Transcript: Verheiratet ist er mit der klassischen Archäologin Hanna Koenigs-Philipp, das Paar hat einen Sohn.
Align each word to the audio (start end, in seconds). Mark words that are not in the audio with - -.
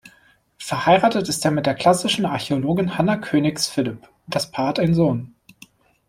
Verheiratet 0.57 1.29
ist 1.29 1.45
er 1.45 1.51
mit 1.51 1.67
der 1.67 1.75
klassischen 1.75 2.25
Archäologin 2.25 2.97
Hanna 2.97 3.17
Koenigs-Philipp, 3.17 4.09
das 4.25 4.49
Paar 4.49 4.69
hat 4.69 4.79
einen 4.79 4.95
Sohn. 4.95 5.35